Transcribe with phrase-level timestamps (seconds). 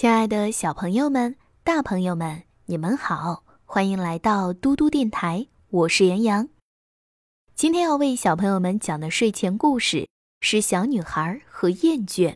[0.00, 6.48] 亲爱的小朋友们、大朋友们，你们好，欢迎来到嘟嘟电台，我是杨洋。
[7.54, 10.08] 今天要为小朋友们讲的睡前故事
[10.40, 12.30] 是《小女孩和厌倦》。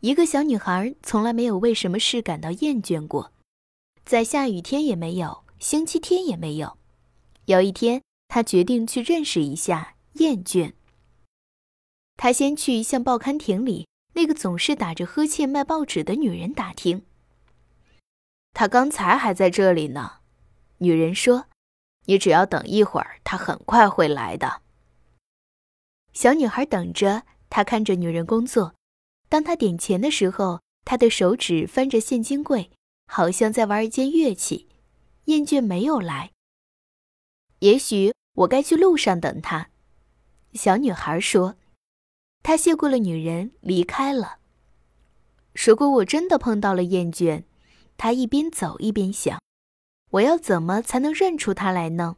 [0.00, 3.30] 一个小女孩从来没有为什么事感到厌倦过，
[4.02, 6.78] 在下雨天也没有，星期天也没有。
[7.44, 10.72] 有一天，她决定去认识一下厌倦。
[12.16, 13.86] 她先去向报刊亭里。
[14.14, 17.04] 那个总是打着呵欠卖报纸的女人打听。
[18.52, 20.18] 她刚才还在这里呢，
[20.78, 21.46] 女人说
[22.04, 24.60] ：“你只要等一会儿，她很快会来的。”
[26.12, 28.74] 小女孩等着，她看着女人工作。
[29.30, 32.70] 当她点钱的时候，她的手指翻着现金柜，
[33.06, 34.68] 好像在玩一件乐器。
[35.26, 36.32] 厌倦没有来。
[37.60, 39.70] 也许我该去路上等她，
[40.52, 41.56] 小女孩说。
[42.42, 44.38] 他谢过了女人，离开了。
[45.54, 47.44] 如果我真的碰到了厌倦，
[47.96, 49.40] 他一边走一边想：
[50.10, 52.16] 我要怎么才能认出他来呢？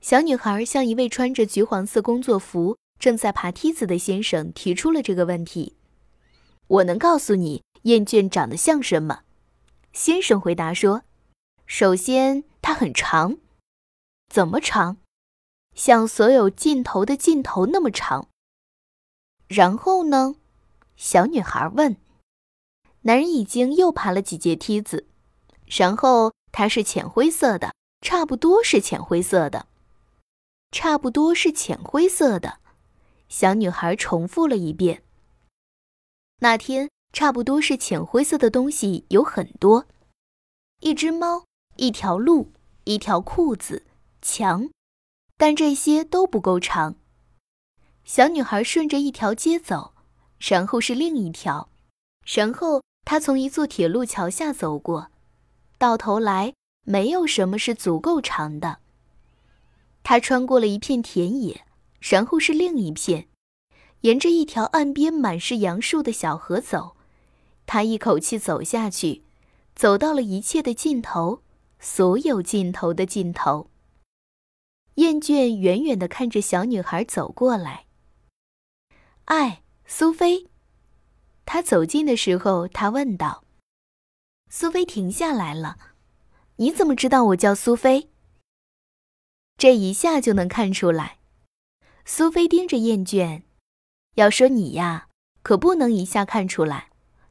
[0.00, 5.76] 小女孩向一位穿着橘黄色工作服、正在爬梯子的先生提出了这个问题。
[6.68, 9.22] 我能告诉你，厌倦长得像什么？
[9.92, 11.02] 先生回答说
[11.66, 13.38] ：“首先，它很长。
[14.28, 14.98] 怎么长？”
[15.78, 18.26] 像所有尽头的尽头那么长。
[19.46, 20.34] 然后呢？
[20.96, 21.96] 小女孩问。
[23.02, 25.06] 男人已经又爬了几阶梯子。
[25.66, 29.68] 然后它是浅灰色的，差不多是浅灰色的，
[30.72, 32.58] 差不多是浅灰色的。
[33.28, 35.04] 小女孩重复了一遍。
[36.40, 39.86] 那天差不多是浅灰色的东西有很多：
[40.80, 41.44] 一只猫，
[41.76, 43.86] 一条路，一条裤子，
[44.20, 44.68] 墙。
[45.38, 46.96] 但这些都不够长。
[48.04, 49.94] 小女孩顺着一条街走，
[50.38, 51.70] 然后是另一条，
[52.26, 55.10] 然后她从一座铁路桥下走过，
[55.78, 58.78] 到头来没有什么是足够长的。
[60.02, 61.64] 她穿过了一片田野，
[62.00, 63.28] 然后是另一片，
[64.00, 66.96] 沿着一条岸边满是杨树的小河走，
[67.64, 69.22] 她一口气走下去，
[69.76, 71.42] 走到了一切的尽头，
[71.78, 73.68] 所有尽头的尽头。
[74.98, 77.86] 厌倦远远地看着小女孩走过来。
[79.26, 80.48] 爱苏菲，
[81.46, 83.44] 她走近的时候，他问道
[84.50, 85.78] ：“苏菲停下来了，
[86.56, 88.10] 你怎么知道我叫苏菲？”
[89.56, 91.18] 这一下就能看出来。
[92.04, 93.42] 苏菲盯着厌倦，
[94.16, 95.06] 要说你呀，
[95.44, 96.90] 可不能一下看出来。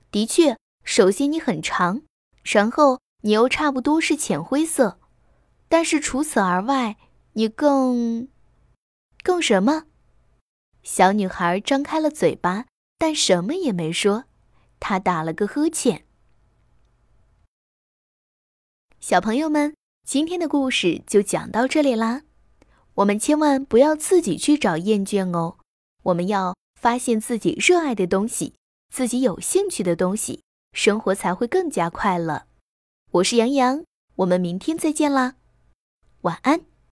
[0.10, 2.04] 的确，首先你很长，
[2.44, 5.02] 然后你又差不多是浅灰色，
[5.68, 6.96] 但是除此而外。
[7.38, 8.30] 你更，
[9.22, 9.84] 更什么？
[10.82, 12.66] 小女孩张开了嘴巴，
[12.98, 14.24] 但什么也没说。
[14.80, 16.08] 她打了个呵欠。
[19.00, 22.24] 小朋友们，今天的故事就讲到这里啦。
[22.96, 25.60] 我们千万不要自己去找厌倦哦，
[26.06, 28.56] 我们要发现自己热爱的东西，
[28.92, 30.42] 自己有兴趣的东西，
[30.74, 32.48] 生活才会更加快乐。
[33.12, 33.84] 我是杨洋，
[34.16, 35.36] 我们明天再见啦，
[36.22, 36.62] 晚安。